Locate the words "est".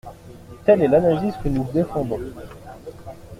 0.81-0.87